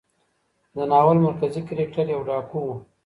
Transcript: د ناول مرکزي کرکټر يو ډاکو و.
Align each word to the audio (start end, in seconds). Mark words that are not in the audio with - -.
د 0.75 0.77
ناول 0.91 1.17
مرکزي 1.27 1.61
کرکټر 1.67 2.05
يو 2.13 2.21
ډاکو 2.29 2.59
و. 2.63 2.69